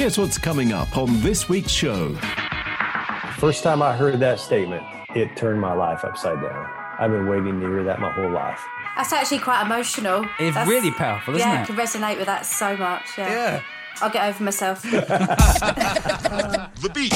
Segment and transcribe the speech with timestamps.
[0.00, 2.14] Here's what's coming up on this week's show.
[3.36, 4.82] First time I heard that statement,
[5.14, 6.70] it turned my life upside down.
[6.98, 8.64] I've been waiting to hear that my whole life.
[8.96, 10.24] That's actually quite emotional.
[10.38, 11.62] It's That's- really powerful, isn't yeah, it?
[11.64, 13.08] I can resonate with that so much.
[13.18, 13.28] Yeah.
[13.28, 13.60] Yeah.
[14.00, 14.82] I'll get over myself.
[14.84, 17.12] The Beat.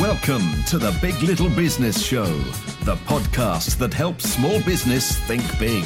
[0.00, 2.24] Welcome to the Big Little Business Show,
[2.84, 5.84] the podcast that helps small business think big.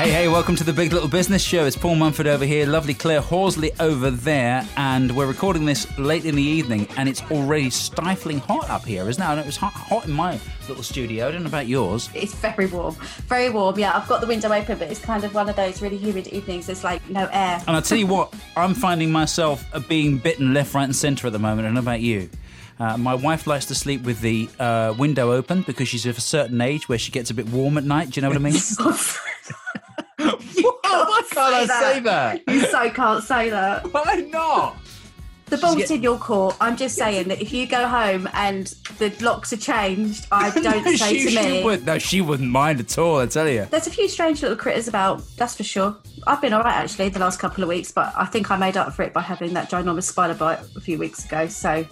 [0.00, 1.66] Hey, hey, welcome to the Big Little Business Show.
[1.66, 6.24] It's Paul Mumford over here, lovely Claire Horsley over there, and we're recording this late
[6.24, 9.26] in the evening, and it's already stifling hot up here, isn't it?
[9.26, 11.28] And it was hot, hot in my little studio.
[11.28, 12.08] I don't know about yours.
[12.14, 12.94] it's very warm.
[13.26, 13.94] Very warm, yeah.
[13.94, 16.64] I've got the window open, but it's kind of one of those really humid evenings.
[16.64, 17.62] There's like no air.
[17.66, 21.26] And I'll tell you what, I'm finding myself uh, being bitten left, right, and centre
[21.26, 21.60] at the moment.
[21.60, 22.30] I don't know about you.
[22.78, 26.22] Uh, my wife likes to sleep with the uh, window open because she's of a
[26.22, 28.12] certain age where she gets a bit warm at night.
[28.12, 28.54] Do you know what I mean?
[30.20, 32.42] Why can't I say that?
[32.48, 33.86] You so can't say that.
[33.92, 34.76] Why not?
[35.46, 36.56] The ball's in your court.
[36.60, 40.84] I'm just saying that if you go home and the locks are changed, I don't
[40.84, 41.64] no, say she, to she me.
[41.64, 43.18] would, no, she wouldn't mind at all.
[43.18, 43.66] I tell you.
[43.68, 45.96] There's a few strange little critters about, that's for sure.
[46.28, 48.92] I've been alright actually the last couple of weeks, but I think I made up
[48.94, 51.48] for it by having that ginormous spider bite a few weeks ago.
[51.48, 51.84] So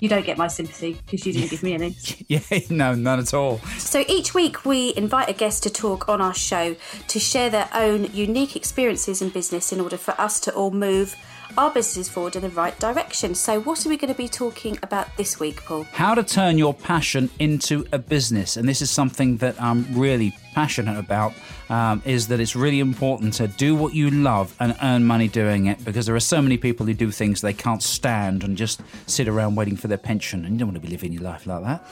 [0.00, 1.96] you don't get my sympathy because you didn't give me any.
[2.28, 3.58] Yeah, no, none at all.
[3.78, 6.74] So each week we invite a guest to talk on our show
[7.06, 11.14] to share their own unique experiences in business in order for us to all move
[11.58, 13.34] our businesses forward in the right direction.
[13.34, 15.84] So what are we going to be talking about this week, Paul?
[15.92, 20.36] How to turn your passion into a business, and this is something that I'm really
[20.52, 21.32] passionate about.
[21.68, 25.66] Um, is that it's really important to do what you love and earn money doing
[25.66, 28.80] it because there are so many people who do things they can't stand and just
[29.08, 31.44] sit around waiting for their pension, and you don't want to be living your life
[31.44, 31.84] like that.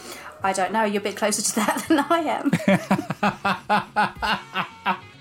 [0.44, 0.84] I don't know.
[0.84, 2.18] You're a bit closer to that than I
[4.86, 5.00] am.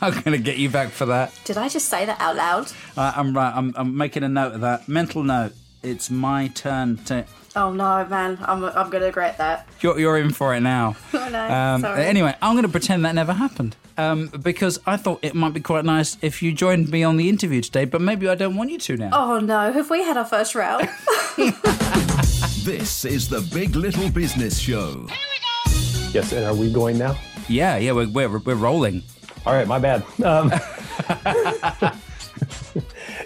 [0.00, 1.32] I'm going to get you back for that.
[1.44, 2.72] Did I just say that out loud?
[2.96, 3.52] Uh, I'm right.
[3.54, 4.88] I'm, I'm making a note of that.
[4.88, 5.52] Mental note.
[5.82, 7.24] It's my turn to.
[7.56, 8.38] Oh no, man!
[8.42, 9.66] I'm I'm going to regret that.
[9.80, 10.94] You're, you're in for it now.
[11.12, 12.04] I know, Um, sorry.
[12.04, 15.60] anyway, I'm going to pretend that never happened um, because I thought it might be
[15.60, 18.70] quite nice if you joined me on the interview today, but maybe I don't want
[18.70, 19.10] you to now.
[19.12, 19.72] Oh no!
[19.72, 20.88] Have we had our first round?
[22.64, 24.92] This is the Big Little Business Show.
[24.92, 26.10] Here we go!
[26.12, 27.16] Yes, and are we going now?
[27.48, 29.02] Yeah, yeah, we're, we're, we're rolling.
[29.46, 30.04] All right, my bad.
[30.22, 30.52] Um,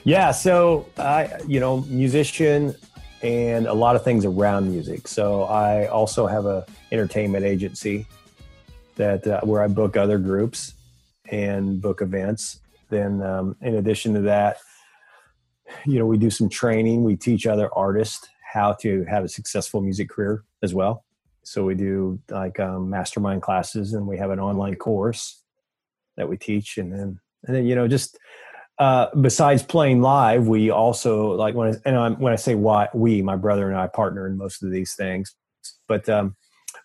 [0.05, 2.77] yeah, so I, you know, musician
[3.23, 5.09] and a lot of things around music.
[5.09, 8.07] So I also have a entertainment agency
[8.95, 10.75] that uh, where I book other groups
[11.33, 12.61] and book events.
[12.91, 14.59] Then, um, in addition to that,
[15.85, 17.03] you know, we do some training.
[17.03, 21.05] We teach other artists how to have a successful music career as well.
[21.43, 25.41] So we do like um, mastermind classes, and we have an online course
[26.17, 28.19] that we teach, and then and then you know just
[28.79, 32.89] uh, besides playing live, we also like when I, and I'm, when I say why
[32.93, 35.35] we, my brother and I partner in most of these things,
[35.87, 36.37] but um,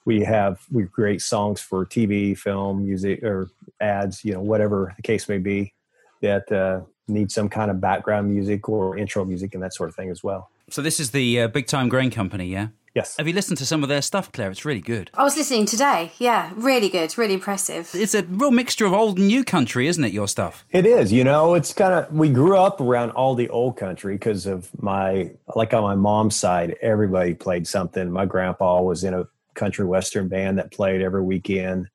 [0.05, 5.01] we have we create songs for TV, film, music, or ads, you know, whatever the
[5.01, 5.73] case may be
[6.21, 9.95] that uh, need some kind of background music or intro music and that sort of
[9.95, 10.49] thing as well.
[10.69, 12.67] So this is the uh, Big Time Grain Company, yeah?
[12.99, 13.15] Yes.
[13.15, 14.51] Have you listened to some of their stuff, Claire?
[14.51, 15.09] It's really good.
[15.13, 16.11] I was listening today.
[16.17, 17.89] Yeah, really good, really impressive.
[17.93, 20.65] It's a real mixture of old and new country, isn't it, your stuff?
[20.71, 24.15] It is, you know, it's kind of, we grew up around all the old country
[24.15, 28.11] because of my, like on my mom's side, everybody played something.
[28.11, 31.87] My grandpa was in a country western band that played every weekend.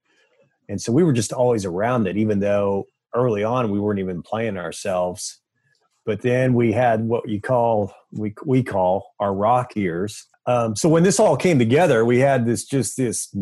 [0.71, 4.23] And so we were just always around it, even though early on we weren't even
[4.23, 5.39] playing ourselves.
[6.07, 10.27] But then we had what you call, we, we call our rock years.
[10.47, 13.35] Um, so when this all came together, we had this just this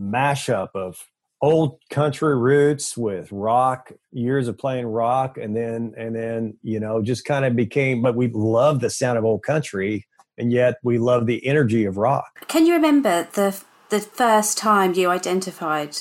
[0.00, 1.04] mashup of
[1.42, 7.02] old country roots with rock years of playing rock and then and then you know
[7.02, 10.06] just kind of became but we love the sound of old country
[10.38, 12.46] and yet we love the energy of rock.
[12.48, 15.98] Can you remember the the first time you identified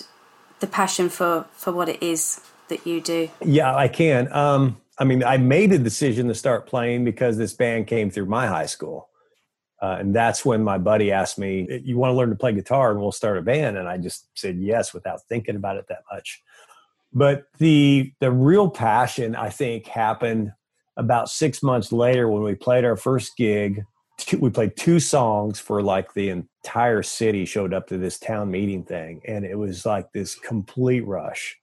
[0.59, 3.29] the passion for for what it is that you do?
[3.43, 4.31] yeah i can.
[4.31, 8.27] Um i mean i made a decision to start playing because this band came through
[8.27, 9.09] my high school
[9.81, 12.91] uh, and that's when my buddy asked me you want to learn to play guitar
[12.91, 13.77] and we'll start a band?
[13.77, 16.41] And i just said yes without thinking about it that much.
[17.13, 20.51] But the the real passion i think happened
[20.97, 23.83] about six months later when we played our first gig.
[24.39, 28.83] We played two songs for like the entire city showed up to this town meeting
[28.85, 31.57] thing and it was like this complete rush.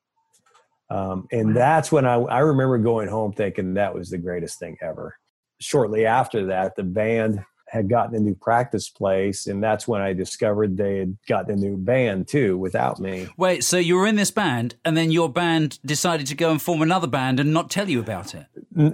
[0.91, 4.77] Um, and that's when I, I remember going home thinking that was the greatest thing
[4.83, 5.17] ever.
[5.61, 10.13] Shortly after that the band had gotten a new practice place, and that's when I
[10.13, 13.29] discovered they had gotten a new band too without me.
[13.39, 16.61] Wait, so you were in this band, and then your band decided to go and
[16.61, 18.45] form another band and not tell you about it?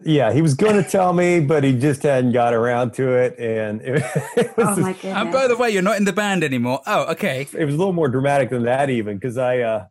[0.04, 3.36] Yeah, he was going to tell me, but he just hadn't got around to it,
[3.36, 3.96] and it,
[4.36, 4.78] it was.
[4.78, 5.04] Oh my goodness!
[5.04, 6.80] And by the way, you're not in the band anymore.
[6.86, 7.48] Oh, okay.
[7.52, 9.58] It was a little more dramatic than that, even because I.
[9.58, 9.86] Uh,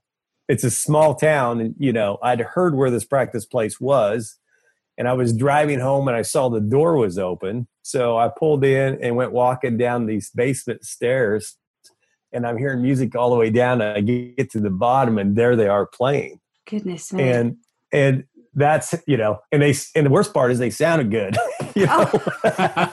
[0.47, 4.39] it's a small town, and you know, I'd heard where this practice place was
[4.97, 7.67] and I was driving home and I saw the door was open.
[7.83, 11.55] So I pulled in and went walking down these basement stairs
[12.31, 13.81] and I'm hearing music all the way down.
[13.81, 16.39] I get to the bottom and there they are playing.
[16.69, 17.29] Goodness me.
[17.29, 17.57] And
[17.93, 21.37] and that's you know, and they and the worst part is they sounded good.
[21.75, 22.09] you know?
[22.43, 22.89] Oh.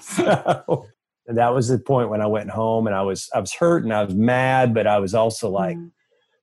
[0.00, 0.86] so
[1.26, 3.84] and that was the point when I went home and I was I was hurt
[3.84, 5.90] and I was mad, but I was also like, mm.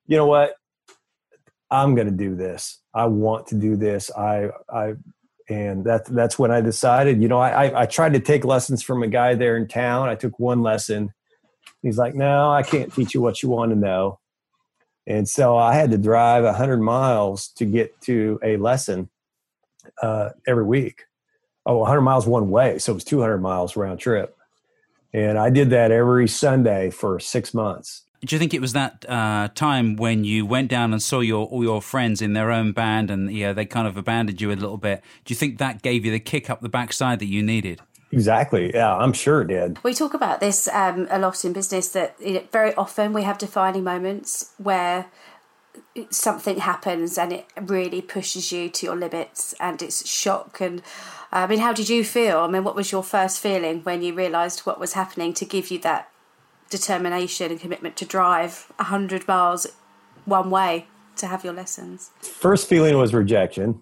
[0.06, 0.56] you know what?
[1.72, 2.80] I'm going to do this.
[2.94, 4.12] I want to do this.
[4.12, 4.96] I, I,
[5.50, 7.22] and that's that's when I decided.
[7.22, 10.10] You know, I, I tried to take lessons from a guy there in town.
[10.10, 11.14] I took one lesson.
[11.82, 14.20] He's like, "No, I can't teach you what you want to know."
[15.08, 19.10] And so I had to drive hundred miles to get to a lesson
[20.02, 21.04] uh, every week.
[21.66, 24.36] Oh, 100 miles one way, so it was 200 miles round trip.
[25.14, 29.04] And I did that every Sunday for six months do you think it was that
[29.10, 32.72] uh, time when you went down and saw your all your friends in their own
[32.72, 35.02] band and yeah they kind of abandoned you a little bit?
[35.26, 37.82] Do you think that gave you the kick up the backside that you needed?
[38.12, 38.72] Exactly.
[38.74, 39.84] Yeah, I'm sure it did.
[39.84, 43.24] We talk about this um, a lot in business that you know, very often we
[43.24, 45.08] have defining moments where
[46.10, 50.82] something happens and it really pushes you to your limits and it's shock and
[51.32, 52.40] I mean how did you feel?
[52.40, 55.72] I mean what was your first feeling when you realized what was happening to give
[55.72, 56.11] you that
[56.72, 59.68] determination and commitment to drive 100 miles
[60.26, 60.88] one way
[61.18, 62.10] to have your lessons?
[62.22, 63.80] First feeling was rejection.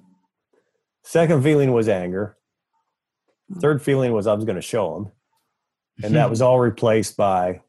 [1.04, 2.36] Second feeling was anger.
[3.54, 3.60] Hmm.
[3.60, 5.12] Third feeling was I was going to show them.
[6.04, 6.30] And that hmm.
[6.32, 7.62] was all replaced by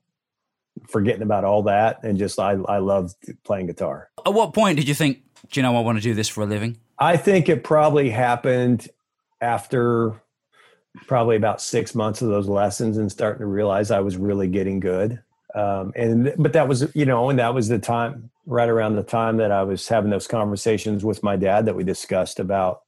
[0.88, 3.14] forgetting about all that and just I, I loved
[3.44, 4.08] playing guitar.
[4.24, 6.42] At what point did you think, do you know I want to do this for
[6.42, 6.78] a living?
[6.98, 8.88] I think it probably happened
[9.40, 10.22] after
[11.06, 14.80] probably about six months of those lessons and starting to realize I was really getting
[14.80, 15.20] good.
[15.54, 19.02] Um, and but that was you know, and that was the time right around the
[19.02, 22.82] time that I was having those conversations with my dad that we discussed about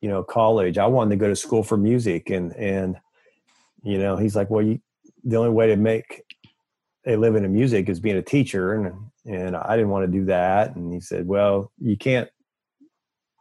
[0.00, 0.78] you know college.
[0.78, 2.96] I wanted to go to school for music, and and
[3.82, 4.80] you know he's like, well, you,
[5.24, 6.24] the only way to make
[7.06, 8.94] a living in music is being a teacher, and
[9.26, 10.74] and I didn't want to do that.
[10.74, 12.28] And he said, well, you can't,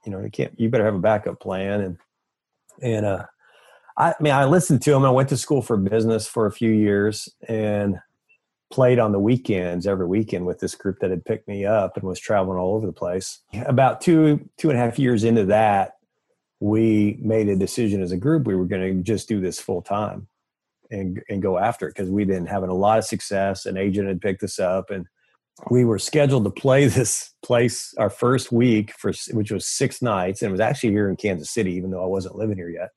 [0.05, 0.59] you know, you can't.
[0.59, 1.97] You better have a backup plan, and
[2.81, 3.25] and uh
[4.01, 5.05] I mean, I listened to him.
[5.05, 7.99] I went to school for business for a few years and
[8.71, 12.05] played on the weekends every weekend with this group that had picked me up and
[12.05, 13.41] was traveling all over the place.
[13.67, 15.97] About two two and a half years into that,
[16.59, 19.83] we made a decision as a group we were going to just do this full
[19.83, 20.27] time
[20.89, 23.67] and and go after it because we'd been having a lot of success.
[23.67, 25.05] An agent had picked us up and
[25.69, 30.41] we were scheduled to play this place our first week for which was six nights
[30.41, 32.89] and it was actually here in Kansas City even though I wasn't living here yet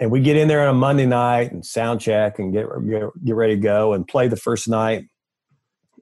[0.00, 3.02] and we get in there on a Monday night and sound check and get, get,
[3.24, 5.06] get ready to go and play the first night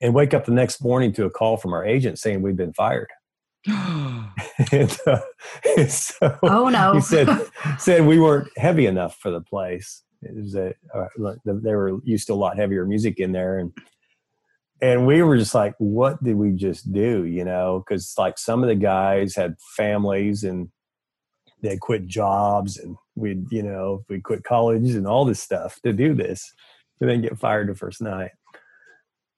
[0.00, 2.72] and wake up the next morning to a call from our agent saying we'd been
[2.72, 3.08] fired.
[3.66, 5.20] and, uh,
[5.78, 6.94] and so oh no!
[6.94, 7.28] He said
[7.78, 10.02] said we weren't heavy enough for the place.
[10.22, 13.72] It was a, uh, they were used to a lot heavier music in there, and
[14.80, 17.24] and we were just like, what did we just do?
[17.24, 20.68] You know, because like some of the guys had families and
[21.62, 25.92] they quit jobs and we'd you know we quit college and all this stuff to
[25.92, 26.52] do this
[27.00, 28.30] and then get fired the first night.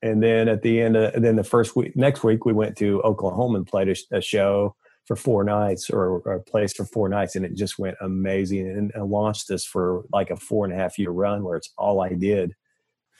[0.02, 3.00] And then at the end of then the first week next week we went to
[3.02, 4.74] oklahoma and played a, a show
[5.06, 8.68] for four nights or, or, a place for four nights and it just went amazing.
[8.68, 11.72] And, and launched us for like a four and a half year run where it's
[11.76, 12.54] all i did.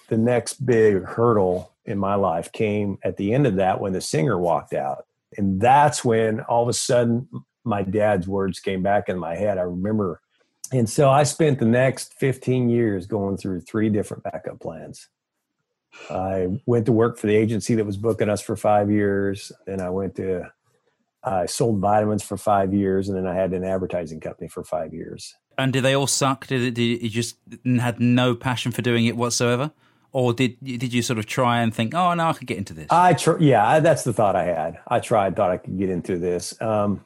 [0.08, 4.00] The next big hurdle in my life came at the end of that when the
[4.00, 5.04] singer walked out.
[5.36, 7.28] And that's when all of a sudden
[7.64, 10.20] my dad's words came back in my head i remember
[10.72, 15.08] and so I spent the next 15 years going through three different backup plans.
[16.10, 19.52] I went to work for the agency that was booking us for five years.
[19.66, 20.50] Then I went to,
[21.22, 24.92] I sold vitamins for five years, and then I had an advertising company for five
[24.92, 25.34] years.
[25.56, 26.48] And did they all suck?
[26.48, 27.36] Did, it, did you just
[27.78, 29.70] had no passion for doing it whatsoever?
[30.10, 32.72] Or did did you sort of try and think, oh no, I could get into
[32.72, 32.86] this?
[32.90, 34.78] I tr- yeah, that's the thought I had.
[34.88, 36.60] I tried, thought I could get into this.
[36.60, 37.04] Um,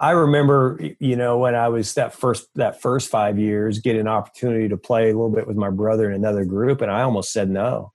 [0.00, 4.08] I remember, you know, when I was that first that first five years, getting an
[4.08, 7.32] opportunity to play a little bit with my brother in another group, and I almost
[7.32, 7.92] said no.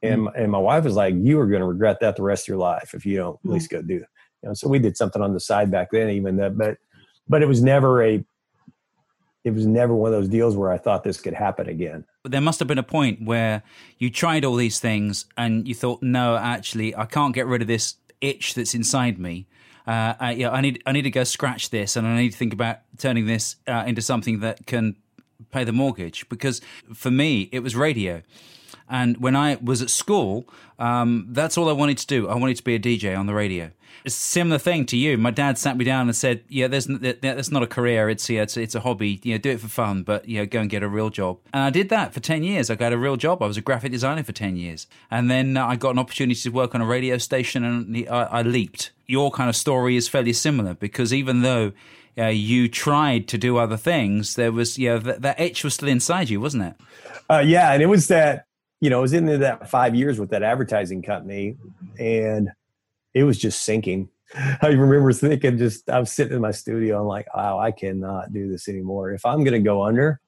[0.00, 0.40] And mm-hmm.
[0.40, 2.58] and my wife was like, "You are going to regret that the rest of your
[2.58, 4.04] life if you don't at least go do." You
[4.44, 6.78] know, so we did something on the side back then, even that, but
[7.28, 8.24] but it was never a
[9.44, 12.04] it was never one of those deals where I thought this could happen again.
[12.22, 13.64] But there must have been a point where
[13.98, 17.66] you tried all these things and you thought, no, actually, I can't get rid of
[17.66, 19.48] this itch that's inside me.
[19.86, 22.38] Uh, I, yeah, I need I need to go scratch this, and I need to
[22.38, 24.96] think about turning this uh, into something that can
[25.50, 26.28] pay the mortgage.
[26.28, 26.60] Because
[26.94, 28.22] for me, it was radio.
[28.88, 30.46] And when I was at school,
[30.78, 32.28] um, that's all I wanted to do.
[32.28, 33.70] I wanted to be a DJ on the radio.
[34.04, 35.16] It's a similar thing to you.
[35.16, 38.10] My dad sat me down and said, "Yeah, there's that's not a career.
[38.10, 39.20] It's yeah, it's, it's a hobby.
[39.22, 41.38] You know, do it for fun, but you know, go and get a real job."
[41.52, 42.68] And I did that for ten years.
[42.68, 43.42] I got a real job.
[43.42, 46.40] I was a graphic designer for ten years, and then uh, I got an opportunity
[46.40, 48.90] to work on a radio station, and I, I leaped.
[49.12, 51.72] Your kind of story is fairly similar because even though
[52.16, 55.88] uh, you tried to do other things, there was yeah, that, that itch was still
[55.88, 56.74] inside you, wasn't it?
[57.30, 58.46] Uh, yeah, and it was that
[58.82, 61.56] you know, I was in there that five years with that advertising company
[62.00, 62.50] and
[63.14, 64.08] it was just sinking.
[64.34, 68.32] I remember thinking just I was sitting in my studio, I'm like, wow, I cannot
[68.32, 69.12] do this anymore.
[69.12, 70.20] If I'm gonna go under,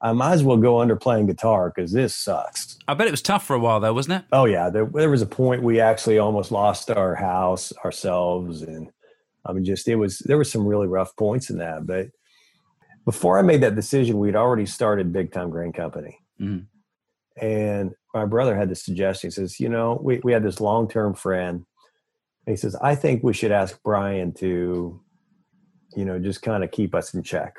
[0.00, 2.78] I might as well go under playing guitar because this sucks.
[2.86, 4.26] I bet it was tough for a while though, wasn't it?
[4.32, 4.70] Oh yeah.
[4.70, 8.90] There, there was a point we actually almost lost our house ourselves and
[9.44, 11.86] I mean just it was there were some really rough points in that.
[11.86, 12.10] But
[13.04, 16.18] before I made that decision, we'd already started Big Time Grain Company.
[16.40, 17.44] Mm-hmm.
[17.44, 19.28] And my brother had this suggestion.
[19.28, 21.64] He says, you know, we, we had this long term friend.
[22.46, 25.00] He says, I think we should ask Brian to,
[25.96, 27.54] you know, just kind of keep us in check.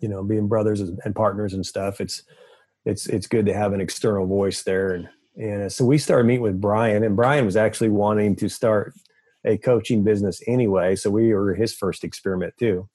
[0.00, 2.22] You know, being brothers and partners and stuff, it's
[2.84, 4.94] it's it's good to have an external voice there.
[4.94, 8.48] And and uh, so we started meeting with Brian, and Brian was actually wanting to
[8.48, 8.94] start
[9.44, 10.96] a coaching business anyway.
[10.96, 12.88] So we were his first experiment too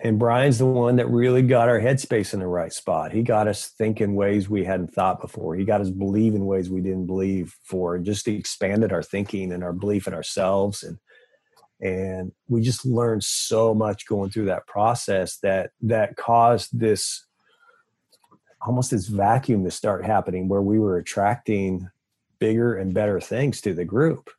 [0.00, 3.12] and Brian's the one that really got our headspace in the right spot.
[3.12, 5.56] He got us thinking ways we hadn't thought before.
[5.56, 9.64] He got us believing ways we didn't believe for, and just expanded our thinking and
[9.64, 10.84] our belief in ourselves.
[10.84, 10.98] And
[11.80, 17.24] and we just learned so much going through that process that that caused this
[18.60, 21.88] almost this vacuum to start happening where we were attracting
[22.40, 24.30] bigger and better things to the group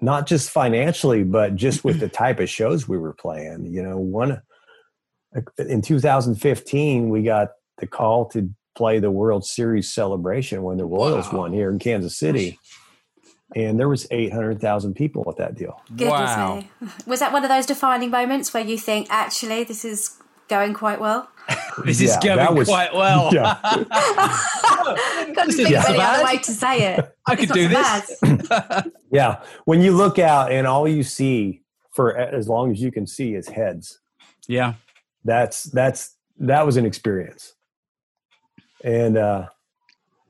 [0.00, 3.96] not just financially but just with the type of shows we were playing you know
[3.96, 4.42] one
[5.58, 11.30] in 2015 we got the call to play the World Series celebration when the Royals
[11.32, 11.40] wow.
[11.40, 12.58] won here in Kansas City.
[13.54, 15.82] And there was 800,000 people at that deal.
[15.90, 16.56] Goodness wow.
[16.56, 16.88] Me.
[17.06, 20.16] Was that one of those defining moments where you think, actually, this is
[20.48, 21.28] going quite well?
[21.84, 23.30] this is yeah, going was, quite well.
[23.32, 23.58] Yeah.
[25.34, 27.16] Got to think of any other way to say it.
[27.26, 28.22] I could do this.
[29.10, 29.42] yeah.
[29.64, 33.34] When you look out and all you see for as long as you can see
[33.34, 34.00] is heads.
[34.48, 34.74] Yeah
[35.24, 37.54] that's that's that was an experience
[38.84, 39.46] and uh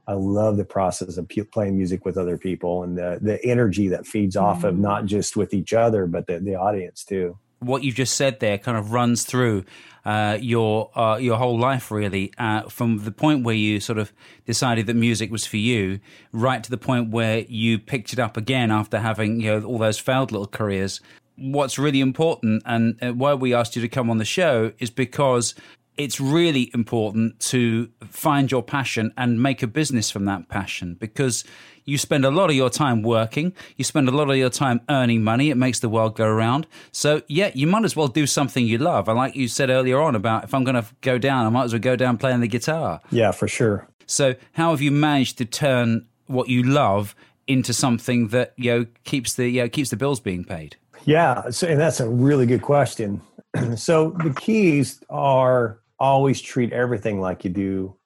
[0.07, 3.89] i love the process of p- playing music with other people and the the energy
[3.89, 4.69] that feeds off mm.
[4.69, 8.41] of not just with each other but the, the audience too what you just said
[8.41, 9.65] there kind of runs through
[10.05, 14.13] uh, your uh, your whole life, really, uh, from the point where you sort of
[14.45, 16.01] decided that music was for you,
[16.33, 19.79] right to the point where you picked it up again after having you know all
[19.79, 21.01] those failed little careers
[21.37, 24.91] what's really important and uh, why we asked you to come on the show is
[24.91, 25.55] because
[25.97, 31.45] it's really important to find your passion and make a business from that passion because
[31.85, 34.81] you spend a lot of your time working, you spend a lot of your time
[34.89, 36.67] earning money, it makes the world go around.
[36.93, 39.09] So, yeah, you might as well do something you love.
[39.09, 41.65] And like you said earlier on about if I'm going to go down, I might
[41.65, 43.01] as well go down playing the guitar.
[43.11, 43.89] Yeah, for sure.
[44.07, 47.15] So, how have you managed to turn what you love
[47.47, 50.77] into something that you know keeps the you know, keeps the bills being paid?
[51.05, 53.21] Yeah, so, and that's a really good question.
[53.77, 57.97] so the keys are always treat everything like you do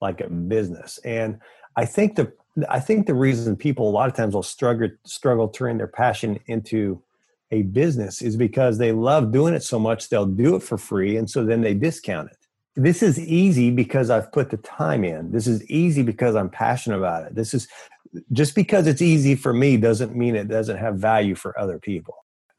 [0.00, 0.98] like a business.
[1.04, 1.38] And
[1.76, 2.32] I think the
[2.68, 6.40] I think the reason people a lot of times will struggle struggle turning their passion
[6.46, 7.00] into
[7.50, 11.16] a business is because they love doing it so much they'll do it for free
[11.16, 12.36] and so then they discount it.
[12.76, 15.30] This is easy because I've put the time in.
[15.30, 17.34] This is easy because I'm passionate about it.
[17.36, 17.68] This is
[18.32, 22.16] just because it's easy for me doesn't mean it doesn't have value for other people.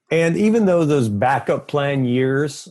[0.10, 2.70] And even though those backup plan years,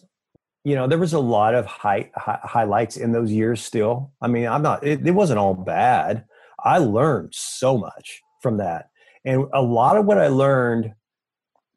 [0.65, 4.13] you know, there was a lot of high, high, highlights in those years still.
[4.21, 6.25] I mean, I'm not, it, it wasn't all bad.
[6.63, 8.89] I learned so much from that.
[9.27, 10.95] And a lot of what I learned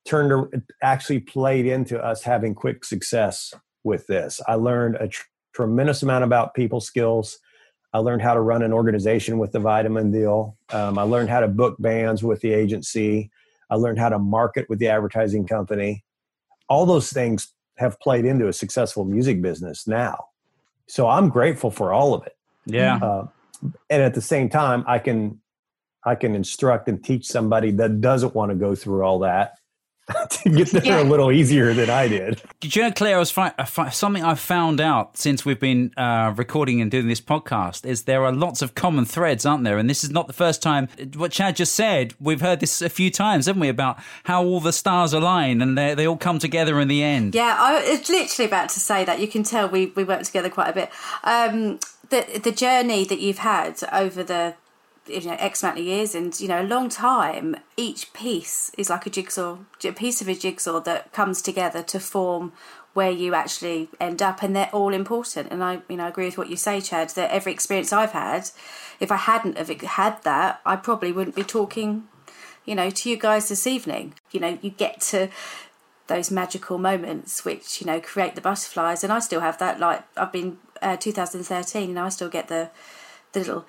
[0.06, 3.54] turned actually played into us having quick success
[3.84, 4.40] with this.
[4.48, 7.40] I learned a tr- tremendous amount about people skills.
[7.94, 10.58] I learned how to run an organization with the vitamin deal.
[10.72, 13.32] Um, I learned how to book bands with the agency.
[13.70, 16.06] I learned how to market with the advertising company.
[16.70, 20.28] All those things have played into a successful music business now.
[20.88, 22.36] So I'm grateful for all of it.
[22.66, 22.98] Yeah.
[22.98, 23.28] Uh,
[23.90, 25.40] and at the same time, I can
[26.06, 29.58] I can instruct and teach somebody that doesn't want to go through all that
[30.30, 31.02] to get there yeah.
[31.02, 32.42] a little easier than I did.
[32.60, 35.92] Did you know, Claire, I was fi- fi- something I've found out since we've been
[35.98, 39.78] uh, recording and doing this podcast is there are lots of common threads, aren't there?
[39.78, 40.88] And this is not the first time.
[41.16, 44.60] What Chad just said, we've heard this a few times, haven't we, about how all
[44.62, 47.36] the stars align and they, they all come together in the end.
[47.36, 49.20] Yeah, I was literally about to say that.
[49.20, 50.90] You can tell we, we work together quite a bit.
[51.24, 54.56] Um, the, the journey that you've had over the
[55.10, 57.56] you know X amount of years and you know a long time.
[57.76, 62.00] Each piece is like a jigsaw, a piece of a jigsaw that comes together to
[62.00, 62.54] form
[62.94, 65.52] where you actually end up, and they're all important.
[65.52, 67.10] And I, you know, I agree with what you say, Chad.
[67.10, 68.50] That every experience I've had,
[69.00, 72.08] if I hadn't have had that, I probably wouldn't be talking,
[72.66, 74.16] you know, to you guys this evening.
[74.32, 75.30] You know, you get to
[76.08, 80.04] those magical moments which you know create the butterflies and i still have that like
[80.16, 82.70] i've been uh, 2013 and i still get the
[83.34, 83.66] the little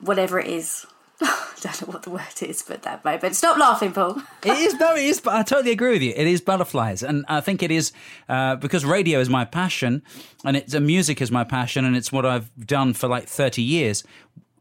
[0.00, 0.86] whatever it is.
[1.20, 3.34] I don't know what the word is, but that moment.
[3.34, 4.22] Stop laughing, Paul.
[4.44, 5.20] it is no, it is.
[5.20, 6.12] But I totally agree with you.
[6.14, 7.92] It is butterflies, and I think it is
[8.28, 10.02] uh, because radio is my passion,
[10.44, 13.62] and it's uh, music is my passion, and it's what I've done for like thirty
[13.62, 14.04] years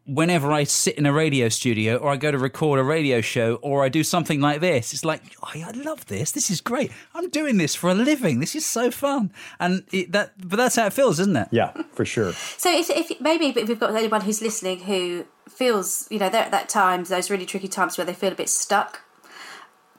[0.08, 3.56] whenever I sit in a radio studio or I go to record a radio show
[3.56, 6.32] or I do something like this, it's like, oh, I love this.
[6.32, 6.92] This is great.
[7.14, 8.40] I'm doing this for a living.
[8.40, 9.32] This is so fun.
[9.60, 11.50] And it, that, but that's how it feels, isn't it?
[11.52, 12.32] Yeah, for sure.
[12.34, 16.44] So if, if maybe if we've got anyone who's listening who feels, you know, they're
[16.44, 19.02] at that time, those really tricky times where they feel a bit stuck,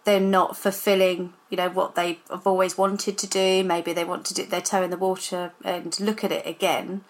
[0.04, 3.62] they're not fulfilling, you know, what they have always wanted to do.
[3.62, 7.02] Maybe they want to dip their toe in the water and look at it again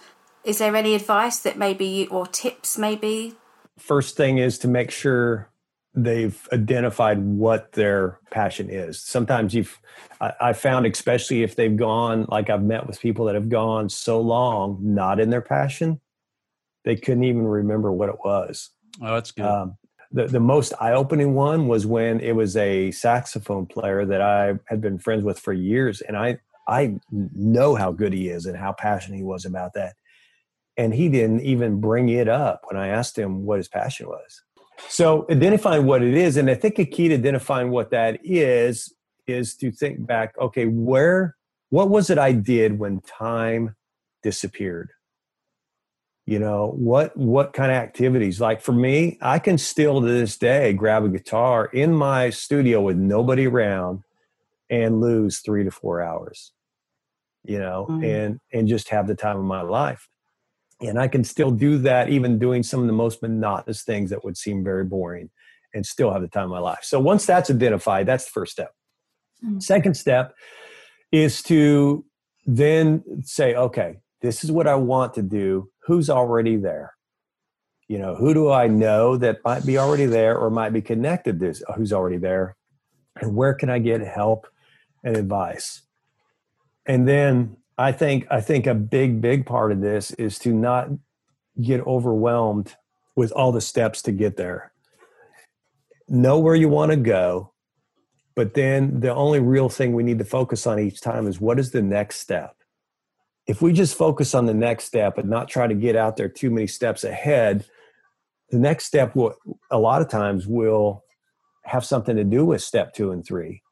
[0.48, 3.34] is there any advice that maybe you, or tips maybe?
[3.78, 5.50] First thing is to make sure
[5.94, 9.00] they've identified what their passion is.
[9.00, 9.78] Sometimes you've,
[10.22, 13.90] I, I found, especially if they've gone, like I've met with people that have gone
[13.90, 16.00] so long not in their passion,
[16.84, 18.70] they couldn't even remember what it was.
[19.02, 19.44] Oh, that's good.
[19.44, 19.76] Um,
[20.10, 24.80] the, the most eye-opening one was when it was a saxophone player that I had
[24.80, 28.72] been friends with for years, and I I know how good he is and how
[28.72, 29.94] passionate he was about that
[30.78, 34.42] and he didn't even bring it up when I asked him what his passion was.
[34.88, 38.94] So identifying what it is, and I think a key to identifying what that is
[39.26, 40.35] is to think back.
[40.40, 41.37] Okay, where,
[41.70, 43.75] what was it I did when time
[44.23, 44.90] disappeared?
[46.26, 47.16] You know what?
[47.16, 48.40] What kind of activities?
[48.40, 52.83] Like for me, I can still to this day grab a guitar in my studio
[52.83, 54.05] with nobody around
[54.70, 56.52] and lose three to four hours.
[57.44, 58.05] You know, mm-hmm.
[58.05, 60.09] and and just have the time of my life
[60.80, 64.24] and I can still do that, even doing some of the most monotonous things that
[64.24, 65.30] would seem very boring
[65.74, 66.80] and still have the time of my life.
[66.82, 68.72] So once that's identified, that's the first step.
[69.44, 69.60] Mm-hmm.
[69.60, 70.34] Second step
[71.12, 72.04] is to
[72.46, 75.70] then say, okay, this is what I want to do.
[75.86, 76.94] Who's already there?
[77.88, 81.40] You know, who do I know that might be already there or might be connected
[81.40, 82.56] to who's already there?
[83.16, 84.46] And where can I get help
[85.02, 85.82] and advice?
[86.86, 90.88] And then I think I think a big big part of this is to not
[91.62, 92.74] get overwhelmed
[93.14, 94.72] with all the steps to get there.
[96.08, 97.52] Know where you want to go,
[98.34, 101.60] but then the only real thing we need to focus on each time is what
[101.60, 102.56] is the next step.
[103.46, 106.28] If we just focus on the next step and not try to get out there
[106.28, 107.64] too many steps ahead,
[108.50, 109.34] the next step will
[109.70, 111.04] a lot of times will
[111.64, 113.62] have something to do with step 2 and 3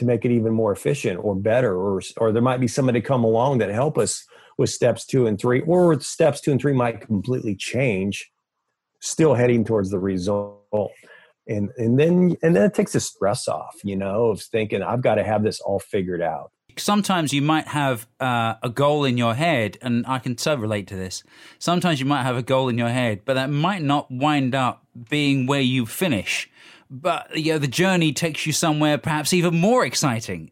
[0.00, 3.22] to make it even more efficient or better or or there might be somebody come
[3.22, 4.26] along that help us
[4.58, 8.30] with steps 2 and 3 or steps 2 and 3 might completely change
[9.00, 10.92] still heading towards the result.
[11.46, 15.00] And and then and then it takes the stress off you know of thinking i've
[15.00, 16.50] got to have this all figured out.
[16.76, 20.86] Sometimes you might have uh, a goal in your head and i can so relate
[20.88, 21.24] to this.
[21.58, 24.86] Sometimes you might have a goal in your head but that might not wind up
[25.08, 26.48] being where you finish
[26.90, 30.50] but you know, the journey takes you somewhere perhaps even more exciting.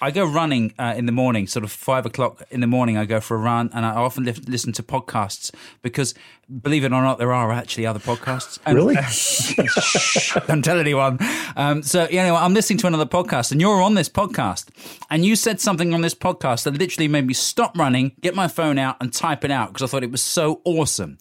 [0.00, 2.98] I go running uh, in the morning, sort of five o'clock in the morning.
[2.98, 6.12] I go for a run, and I often li- listen to podcasts because,
[6.60, 8.58] believe it or not, there are actually other podcasts.
[8.66, 8.96] And, really?
[8.96, 11.18] Uh, don't tell anyone.
[11.56, 14.68] Um, so, you know, I'm listening to another podcast, and you're on this podcast,
[15.08, 18.48] and you said something on this podcast that literally made me stop running, get my
[18.48, 21.16] phone out, and type it out because I thought it was so awesome.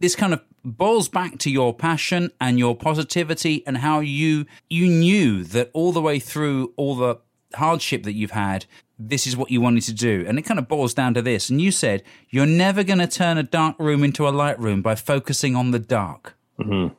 [0.00, 0.42] This kind of
[0.76, 5.92] boils back to your passion and your positivity and how you you knew that all
[5.92, 7.16] the way through all the
[7.54, 8.66] hardship that you've had
[8.98, 10.24] this is what you wanted to do.
[10.26, 11.48] And it kind of boils down to this.
[11.50, 14.82] And you said you're never going to turn a dark room into a light room
[14.82, 16.34] by focusing on the dark.
[16.58, 16.92] Mm-hmm.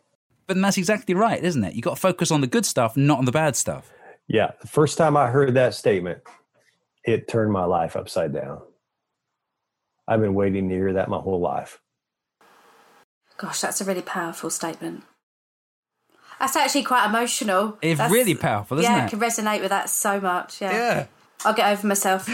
[0.47, 1.73] but that's exactly right isn't it?
[1.73, 3.91] You got to focus on the good stuff not on the bad stuff.
[4.29, 6.19] Yeah the first time i heard that statement
[7.03, 8.61] it turned my life upside down.
[10.07, 11.81] I've been waiting to hear that my whole life
[13.39, 15.03] Gosh, that's a really powerful statement.
[16.39, 17.77] That's actually quite emotional.
[17.81, 18.99] It's That's- really powerful, isn't yeah, it?
[18.99, 20.61] Yeah, I can resonate with that so much.
[20.61, 20.71] Yeah.
[20.71, 21.05] Yeah.
[21.45, 22.25] I'll get over myself.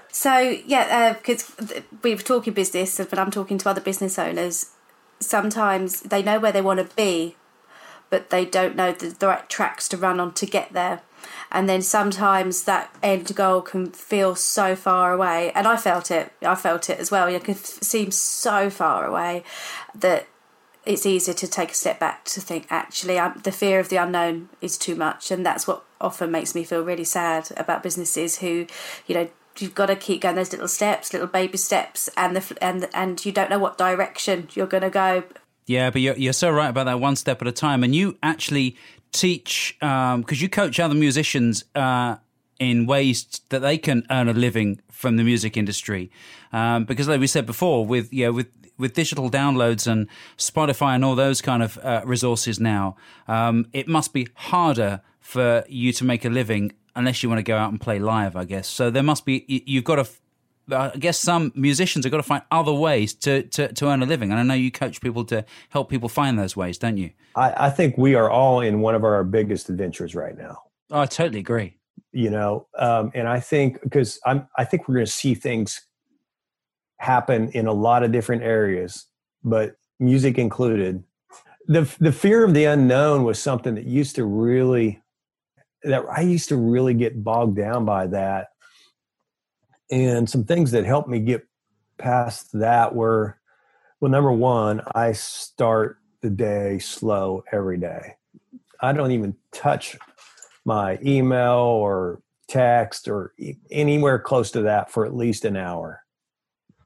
[0.12, 1.52] so yeah, uh, because
[2.02, 4.70] we were talking business, but I'm talking to other business owners.
[5.18, 7.34] Sometimes they know where they want to be,
[8.10, 11.00] but they don't know the, the right tracks to run on to get there.
[11.50, 16.32] And then sometimes that end goal can feel so far away, and I felt it.
[16.42, 17.28] I felt it as well.
[17.28, 19.44] It can seem so far away
[19.94, 20.26] that
[20.86, 23.96] it's easier to take a step back to think actually i the fear of the
[23.96, 28.38] unknown is too much and that's what often makes me feel really sad about businesses
[28.38, 28.66] who
[29.06, 32.56] you know you've got to keep going those little steps little baby steps and the
[32.62, 35.22] and and you don't know what direction you're going to go
[35.66, 37.84] Yeah, but you're, you're so right about that one step at a time.
[37.84, 38.76] And you actually
[39.12, 42.16] teach, because you coach other musicians uh,
[42.58, 46.10] in ways that they can earn a living from the music industry.
[46.52, 51.04] Um, because, like we said before, with yeah, with with digital downloads and Spotify and
[51.04, 52.96] all those kind of uh, resources now,
[53.28, 57.42] um, it must be harder for you to make a living unless you want to
[57.42, 58.36] go out and play live.
[58.36, 58.90] I guess so.
[58.90, 60.08] There must be you- you've got to
[60.72, 64.06] I guess some musicians have got to find other ways to, to, to earn a
[64.06, 64.30] living.
[64.30, 67.10] And I know you coach people to help people find those ways, don't you?
[67.36, 70.62] I, I think we are all in one of our biggest adventures right now.
[70.90, 71.76] Oh, I totally agree.
[72.12, 75.80] You know, um, and I think because I'm, I think we're going to see things
[76.98, 79.06] happen in a lot of different areas,
[79.44, 81.02] but music included.
[81.66, 85.00] The the fear of the unknown was something that used to really
[85.84, 88.48] that I used to really get bogged down by that.
[89.90, 91.46] And some things that helped me get
[91.98, 93.40] past that were
[94.00, 98.16] well, number one, I start the day slow every day.
[98.80, 99.96] I don't even touch
[100.64, 103.34] my email or text or
[103.70, 106.02] anywhere close to that for at least an hour.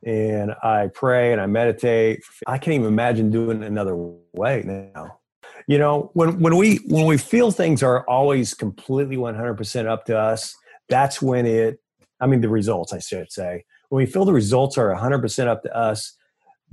[0.05, 2.23] And I pray and I meditate.
[2.47, 5.19] I can't even imagine doing it another way now.
[5.67, 10.19] You know, when when we when we feel things are always completely 100% up to
[10.19, 10.55] us,
[10.89, 11.81] that's when it
[12.21, 13.65] I mean the results I should say.
[13.89, 16.17] When we feel the results are 100% up to us,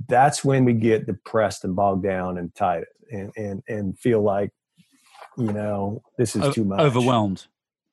[0.08, 4.50] that's when we get depressed and bogged down and tight and and and feel like
[5.38, 7.46] you know this is O- too much Overwhelmed.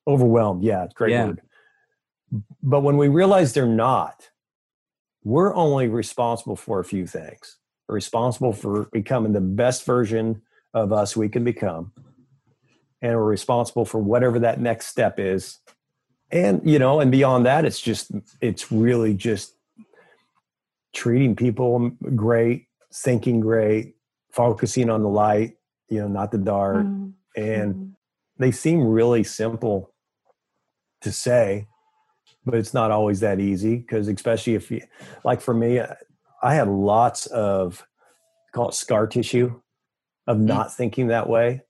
[0.08, 1.26] overwhelmed yeah great Yeah.
[1.26, 1.42] word
[2.62, 4.30] but when we realize they're not
[5.24, 7.58] we're only responsible for a few things
[7.88, 10.42] we're responsible for becoming the best version
[10.74, 11.92] of us we can become
[13.02, 15.58] and we're responsible for whatever that next step is
[16.32, 19.54] and you know and beyond that it's just it's really just
[20.92, 23.94] treating people great thinking great
[24.30, 25.56] focusing on the light
[25.88, 26.84] you know not the dark.
[26.84, 27.12] Mm.
[27.36, 27.94] and
[28.38, 29.92] they seem really simple
[31.00, 31.66] to say
[32.44, 34.80] but it's not always that easy because especially if you
[35.24, 35.80] like for me
[36.42, 37.86] i had lots of
[38.52, 39.60] call it scar tissue
[40.26, 41.62] of not thinking that way.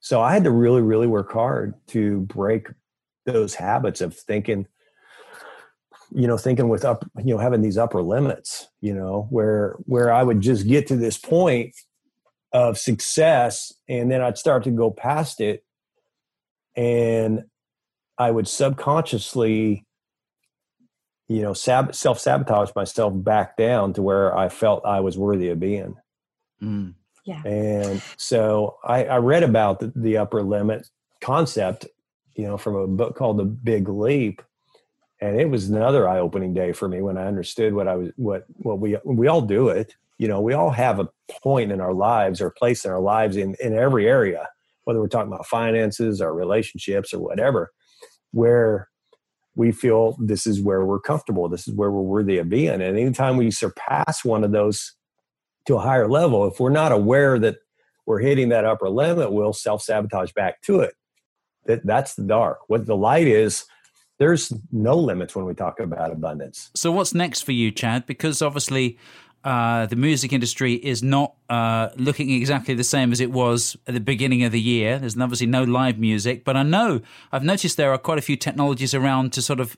[0.00, 2.68] So i had to really really work hard to break
[3.26, 4.66] those habits of thinking
[6.14, 10.12] you know thinking with up you know having these upper limits you know where where
[10.12, 11.74] i would just get to this point
[12.52, 15.64] of success and then i'd start to go past it
[16.76, 17.44] and
[18.18, 19.86] i would subconsciously
[21.28, 25.58] you know sab- self-sabotage myself back down to where i felt i was worthy of
[25.60, 25.94] being
[26.62, 26.94] Mm.
[27.44, 30.86] and so I, I read about the, the upper limit
[31.20, 31.86] concept,
[32.34, 34.42] you know, from a book called The Big Leap,
[35.20, 38.44] and it was another eye-opening day for me when I understood what I was what
[38.56, 39.94] what we we all do it.
[40.18, 41.08] You know, we all have a
[41.42, 44.48] point in our lives or place in our lives in in every area,
[44.84, 47.72] whether we're talking about finances or relationships or whatever,
[48.32, 48.88] where
[49.54, 52.96] we feel this is where we're comfortable, this is where we're worthy of being, and
[52.96, 54.94] anytime we surpass one of those
[55.66, 57.56] to a higher level, if we're not aware that
[58.06, 60.94] we're hitting that upper limit, we'll self sabotage back to it.
[61.66, 62.60] That that's the dark.
[62.68, 63.64] What the light is,
[64.18, 66.70] there's no limits when we talk about abundance.
[66.74, 68.06] So, what's next for you, Chad?
[68.06, 68.98] Because obviously,
[69.44, 73.94] uh, the music industry is not uh, looking exactly the same as it was at
[73.94, 74.98] the beginning of the year.
[74.98, 77.00] There's obviously no live music, but I know
[77.32, 79.76] I've noticed there are quite a few technologies around to sort of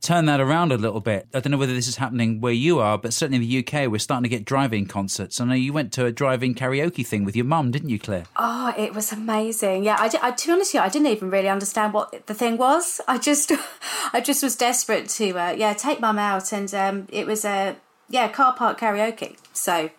[0.00, 1.26] turn that around a little bit.
[1.34, 3.90] I don't know whether this is happening where you are, but certainly in the UK,
[3.90, 5.40] we're starting to get drive-in concerts.
[5.40, 8.24] I know you went to a drive-in karaoke thing with your mum, didn't you, Claire?
[8.36, 9.84] Oh, it was amazing.
[9.84, 12.34] Yeah, I, I, to be honest, with you, I didn't even really understand what the
[12.34, 13.00] thing was.
[13.06, 13.52] I just,
[14.12, 17.76] I just was desperate to, uh, yeah, take mum out, and um, it was a,
[18.08, 19.36] yeah, car park karaoke.
[19.52, 19.90] So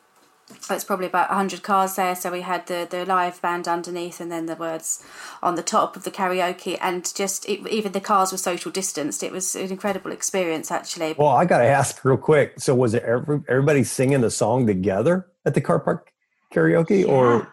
[0.70, 2.16] it's probably about 100 cars there.
[2.16, 5.04] So we had the, the live band underneath and then the words
[5.42, 6.78] on the top of the karaoke.
[6.82, 9.24] And just it, even the cars were social distanced.
[9.24, 11.16] It was an incredible experience actually.
[11.18, 12.60] Well, I got to ask real quick.
[12.60, 16.12] So, was it every, everybody singing the song together at the car park
[16.54, 17.52] karaoke or?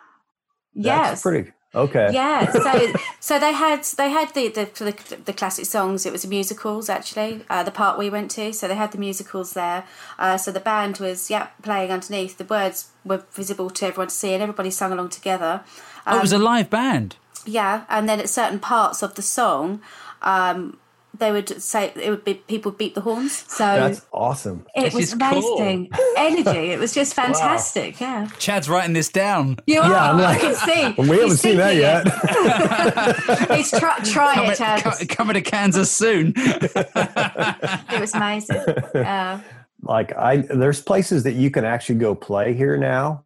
[0.74, 2.10] Yes, that's pretty okay.
[2.12, 2.50] yeah.
[2.52, 6.06] So so they had they had the the, the, the classic songs.
[6.06, 7.44] It was musicals actually.
[7.48, 9.84] Uh, the part we went to, so they had the musicals there.
[10.18, 12.38] Uh, so the band was yeah playing underneath.
[12.38, 15.62] The words were visible to everyone to see, and everybody sung along together.
[16.06, 17.16] oh, it was a live band.
[17.46, 19.80] Yeah, and then at certain parts of the song,
[20.22, 20.78] um,
[21.18, 23.44] they would say it would be people beat the horns.
[23.48, 24.66] So That's awesome.
[24.74, 25.56] it This was is cool.
[25.58, 26.70] amazing energy.
[26.72, 28.00] It was just fantastic.
[28.00, 29.58] Yeah, Chad's writing this down.
[29.66, 29.92] you are.
[29.94, 30.94] I'm I can see.
[31.02, 32.06] We haven't He's seen that yet.
[32.06, 33.50] it.
[33.56, 34.82] He's try, try Coming, it, Chad.
[34.82, 36.32] co- coming to Kansas soon.
[36.36, 38.56] It was amazing.
[38.56, 39.40] Uh,
[39.82, 43.24] like I there's places that you can actually go play here now,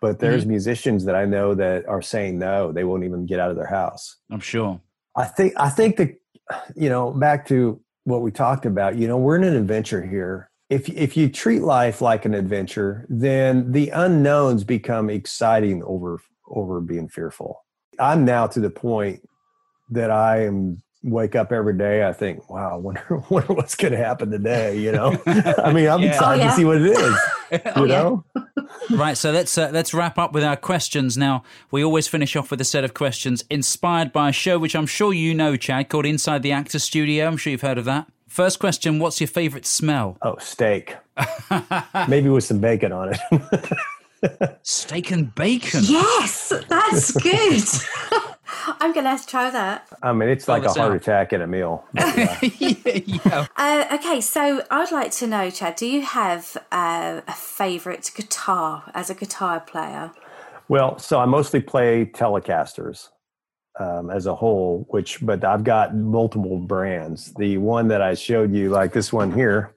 [0.00, 0.50] but there's Mm-hmm.
[0.50, 3.66] musicians that I know that are saying no, they won't even get out of their
[3.66, 4.16] house.
[4.30, 4.80] I'm sure.
[5.16, 6.10] I think I think that
[6.76, 8.96] you know back to what we talked about.
[8.96, 10.50] You know, we're in an adventure here.
[10.70, 16.80] If if you treat life like an adventure, then the unknowns become exciting over over
[16.80, 17.64] being fearful.
[17.98, 19.28] I'm now to the point
[19.90, 22.04] that I am wake up every day.
[22.06, 24.78] I think, wow, wonder, wonder what's going to happen today.
[24.78, 26.08] You know, I mean, I'm Yeah.
[26.10, 26.50] excited Oh, yeah.
[26.50, 27.16] to see what it is.
[27.76, 28.02] You yeah.
[28.02, 28.24] know,
[28.90, 31.44] Right, so let's uh, let's wrap up with our questions now.
[31.70, 34.86] We always finish off with a set of questions inspired by a show which I'm
[34.86, 37.26] sure you know, Chad, called Inside the Actor Studio.
[37.28, 38.08] I'm sure you've heard of that.
[38.26, 40.16] First question: What's your favourite smell?
[40.22, 40.96] oh, steak,
[42.08, 44.58] maybe with some bacon on it.
[44.62, 45.82] Steak and bacon.
[45.84, 47.62] yes, that's good.
[48.66, 49.88] I'm going to have to try that.
[50.02, 50.96] I mean, it's like a this heart out.
[50.96, 51.84] attack in a meal.
[51.94, 52.38] Yeah.
[52.42, 53.46] yeah.
[53.56, 58.90] Uh, okay, so I'd like to know, Chad, do you have uh, a favourite guitar
[58.94, 60.12] as a guitar player?
[60.68, 63.08] Well, so I mostly play Telecasters
[63.78, 67.32] um, as a whole, which, but I've got multiple brands.
[67.34, 69.73] The one that I showed you, like this one here.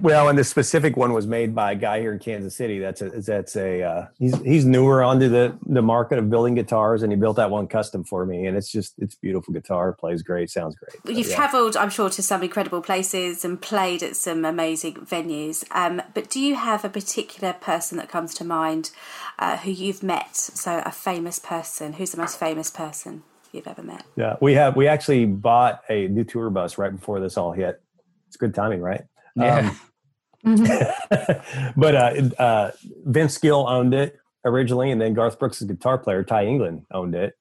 [0.00, 2.78] Well, and the specific one was made by a guy here in Kansas City.
[2.78, 7.02] That's a that's a uh, he's he's newer onto the the market of building guitars,
[7.02, 8.46] and he built that one custom for me.
[8.46, 11.16] And it's just it's beautiful guitar, plays great, sounds great.
[11.16, 11.36] You've yeah.
[11.36, 15.64] travelled, I'm sure, to some incredible places and played at some amazing venues.
[15.70, 18.90] Um, but do you have a particular person that comes to mind
[19.38, 20.36] uh, who you've met?
[20.36, 21.94] So, a famous person.
[21.94, 24.04] Who's the most famous person you've ever met?
[24.16, 24.76] Yeah, we have.
[24.76, 27.80] We actually bought a new tour bus right before this all hit.
[28.26, 29.02] It's good timing, right?
[29.38, 29.74] Yeah.
[31.76, 32.70] but uh, uh,
[33.04, 37.36] Vince Gill owned it originally, and then Garth Brooks' guitar player Ty England owned it.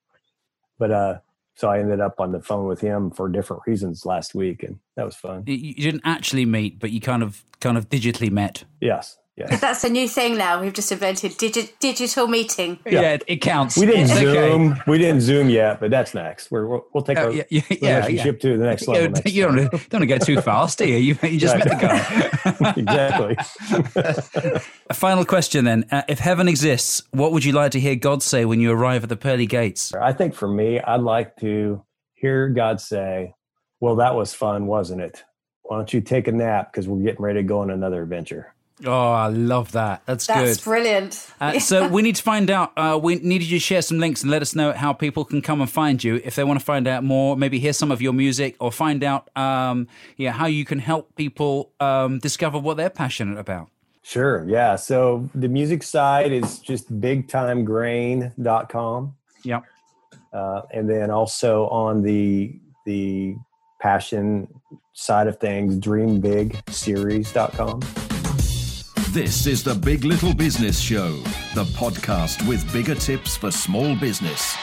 [0.80, 1.20] But uh,
[1.56, 4.80] so I ended up on the phone with him for different reasons last week, and
[4.96, 5.44] that was fun.
[5.46, 8.64] You you didn't actually meet, but you kind of kind of digitally met.
[8.82, 9.62] Yes, yes.
[9.62, 10.60] That's a new thing now.
[10.62, 12.80] We've just invented digi- digital meeting.
[12.86, 13.14] Yeah.
[13.14, 13.78] it, it counts.
[13.78, 14.50] We didn't It's okay.
[14.52, 14.82] Zoom.
[14.88, 16.50] We didn't Zoom yet, but that's next.
[16.52, 19.08] We're, we'll, we'll take Oh, our yeah, yeah, yeah, to the next You, level.
[19.08, 19.68] don't- next you don't, time.
[19.70, 20.98] don't want to go too fast, do you?
[20.98, 21.66] You, you just Right.
[21.66, 22.74] met the guy.
[22.78, 24.62] exactly.
[24.90, 25.86] A final question then.
[25.92, 29.04] Uh, if heaven exists, what would you like to hear God say when you arrive
[29.04, 29.94] at the pearly gates?
[29.94, 33.34] I think for me, I'd like to hear God say,
[33.80, 35.24] Well, that was fun, wasn't it?
[35.64, 38.54] Why don't you take a nap because we're getting ready to go on another adventure?
[38.86, 40.04] Oh, I love that.
[40.06, 40.64] That's, That's good.
[40.64, 41.28] brilliant.
[41.42, 42.74] Uh, so we need to find out.
[42.78, 45.42] Uh, we needed you to share some links and let us know how people can
[45.42, 47.36] come and find you if they want to find out more.
[47.36, 51.16] Maybe hear some of your music or find out, um, yeah, how you can help
[51.16, 53.70] people um, discover what they're passionate about.
[54.04, 54.48] Sure.
[54.48, 54.76] Yeah.
[54.76, 59.16] So the music side is just bigtimegrain.com.
[59.44, 59.64] Yep.
[60.32, 63.36] Uh, and then also on the the
[63.82, 64.48] passion
[64.94, 67.82] side of things, dreambigseries.com.
[69.12, 71.12] This is the Big Little Business Show,
[71.56, 74.56] the podcast with bigger tips for small business.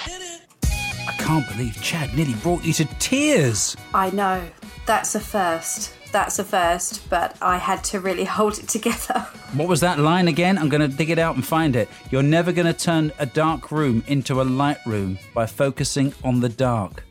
[0.62, 3.74] I can't believe Chad nearly brought you to tears.
[3.94, 4.44] I know.
[4.86, 5.94] That's a first.
[6.12, 9.20] That's a first, but I had to really hold it together.
[9.54, 10.58] What was that line again?
[10.58, 11.88] I'm going to dig it out and find it.
[12.10, 16.40] You're never going to turn a dark room into a light room by focusing on
[16.40, 17.04] the dark.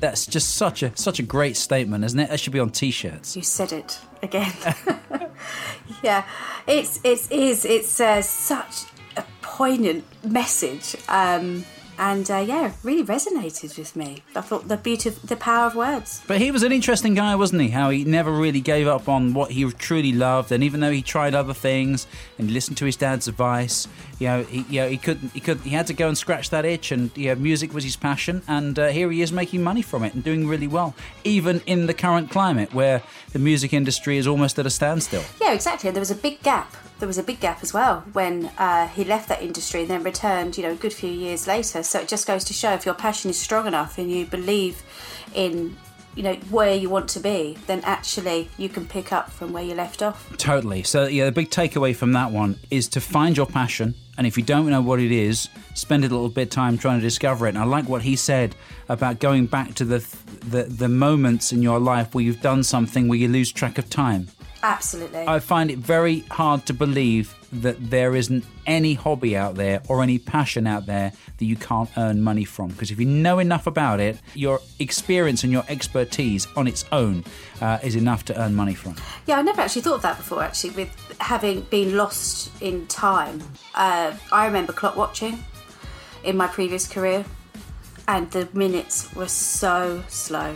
[0.00, 2.30] That's just such a such a great statement, isn't it?
[2.30, 3.36] That should be on t-shirts.
[3.36, 4.50] You said it again.
[6.02, 6.26] yeah,
[6.70, 8.84] it's it is it's uh, such
[9.16, 11.64] a poignant message, um,
[12.00, 14.22] and uh, yeah, really resonated with me.
[14.34, 16.22] I thought the beauty, of, the power of words.
[16.26, 17.68] But he was an interesting guy, wasn't he?
[17.68, 21.02] How he never really gave up on what he truly loved, and even though he
[21.02, 22.06] tried other things
[22.38, 23.86] and listened to his dad's advice,
[24.18, 26.48] you know, he, you know, he couldn't, he could, he had to go and scratch
[26.50, 29.62] that itch, and you know, music was his passion, and uh, here he is making
[29.62, 33.02] money from it and doing really well, even in the current climate where
[33.34, 35.22] the music industry is almost at a standstill.
[35.38, 35.88] Yeah, exactly.
[35.88, 36.74] And there was a big gap.
[37.00, 40.02] There was a big gap as well when uh, he left that industry and then
[40.02, 41.82] returned, you know, a good few years later.
[41.82, 44.82] So it just goes to show if your passion is strong enough and you believe
[45.34, 45.76] in
[46.16, 49.62] you know where you want to be, then actually you can pick up from where
[49.62, 50.36] you left off.
[50.36, 50.82] Totally.
[50.82, 54.36] So yeah, the big takeaway from that one is to find your passion, and if
[54.36, 57.46] you don't know what it is, spend a little bit of time trying to discover
[57.46, 57.50] it.
[57.50, 58.56] And I like what he said
[58.88, 60.06] about going back to the
[60.40, 63.88] the, the moments in your life where you've done something where you lose track of
[63.88, 64.28] time.
[64.62, 65.24] Absolutely.
[65.26, 70.02] I find it very hard to believe that there isn't any hobby out there or
[70.02, 72.68] any passion out there that you can't earn money from.
[72.68, 77.24] Because if you know enough about it, your experience and your expertise on its own
[77.60, 78.94] uh, is enough to earn money from.
[79.26, 80.42] Yeah, I never actually thought of that before.
[80.42, 83.42] Actually, with having been lost in time,
[83.74, 85.42] uh, I remember clock watching
[86.22, 87.24] in my previous career,
[88.06, 90.54] and the minutes were so slow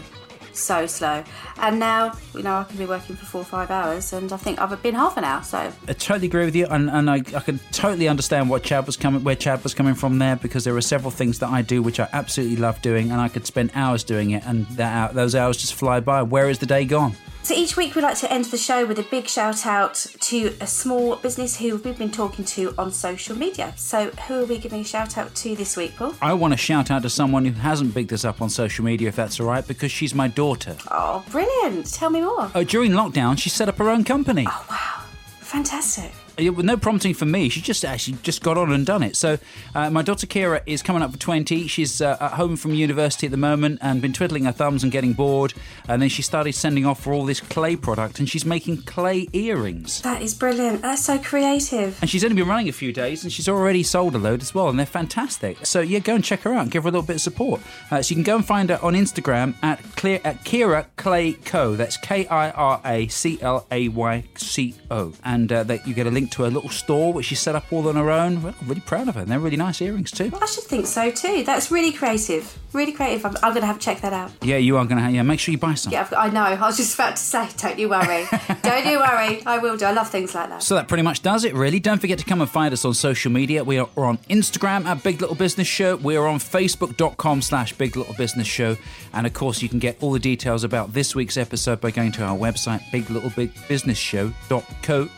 [0.56, 1.24] so slow.
[1.58, 4.36] And now, you know, I can be working for four or five hours, and I
[4.36, 5.42] think I've been half an hour.
[5.42, 8.86] So I totally agree with you, and, and I, I can totally understand what Chad
[8.86, 11.62] was coming, where Chad was coming from there, because there are several things that I
[11.62, 15.14] do which I absolutely love doing, and I could spend hours doing it, and that
[15.14, 16.22] those hours just fly by.
[16.22, 17.14] Where is the day gone?
[17.44, 20.54] So each week we like to end the show with a big shout out to
[20.62, 23.74] a small business who we've been talking to on social media.
[23.76, 26.14] So who are we giving a shout out to this week, Paul?
[26.22, 29.08] I want to shout out to someone who hasn't bigged us up on social media,
[29.08, 30.74] if that's all right, because she's my daughter.
[30.90, 31.92] Oh, brilliant!
[31.92, 32.50] Tell me more.
[32.54, 34.46] Oh, during lockdown, she set up her own company.
[34.48, 35.04] Oh wow,
[35.40, 36.12] fantastic!
[36.38, 37.48] With no prompting from me.
[37.48, 39.16] She just actually just got on and done it.
[39.16, 39.38] So
[39.74, 41.66] uh, my daughter Kira is coming up for 20.
[41.68, 44.90] She's uh, at home from university at the moment and been twiddling her thumbs and
[44.90, 45.54] getting bored.
[45.88, 49.28] And then she started sending off for all this clay product and she's making clay
[49.32, 50.02] earrings.
[50.02, 50.82] That is brilliant.
[50.82, 51.98] That's so creative.
[52.00, 54.54] And she's only been running a few days and she's already sold a load as
[54.54, 54.68] well.
[54.68, 55.64] And they're fantastic.
[55.64, 57.60] So yeah, go and check her out and give her a little bit of support.
[57.90, 61.34] Uh, so you can go and find her on Instagram at, clear, at Kira Clay
[61.34, 61.76] Co.
[61.76, 65.12] That's K I R A C L A Y C O.
[65.24, 67.72] And uh, that you get a link to a little store which she set up
[67.72, 68.42] all on her own.
[68.42, 69.22] Well, really proud of her.
[69.22, 70.32] And they're really nice earrings too.
[70.40, 71.44] I should think so too.
[71.44, 72.58] That's really creative.
[72.72, 73.24] Really creative.
[73.24, 74.32] I'm, I'm going to have to check that out.
[74.42, 75.10] Yeah, you are going to.
[75.10, 75.92] Yeah, make sure you buy some.
[75.92, 76.42] Yeah, I know.
[76.42, 78.26] I was just about to say, don't you worry.
[78.62, 79.44] don't you worry.
[79.46, 79.84] I will do.
[79.84, 80.62] I love things like that.
[80.62, 81.78] So that pretty much does it, really.
[81.78, 83.62] Don't forget to come and find us on social media.
[83.62, 85.96] We are on Instagram at Big Little Business Show.
[85.96, 88.76] We are on Facebook.com slash Big Little Business Show.
[89.12, 92.12] And of course, you can get all the details about this week's episode by going
[92.12, 92.80] to our website,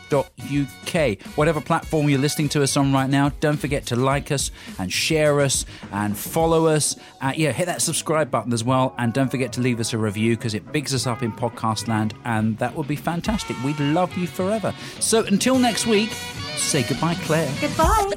[0.09, 1.21] biglittlebusinessshow.co.uk.
[1.37, 4.91] Whatever platform you're listening to us on right now, don't forget to like us and
[4.91, 6.95] share us and follow us.
[7.21, 8.93] Uh, yeah, hit that subscribe button as well.
[8.97, 11.87] And don't forget to leave us a review because it bigs us up in podcast
[11.87, 12.13] land.
[12.25, 13.55] And that would be fantastic.
[13.63, 14.73] We'd love you forever.
[14.99, 16.11] So until next week,
[16.55, 17.51] say goodbye, Claire.
[17.61, 18.13] Goodbye.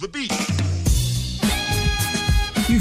[0.00, 0.51] the beat.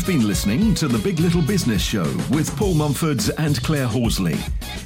[0.01, 4.35] You've been listening to The Big Little Business Show with Paul Mumfords and Claire Horsley.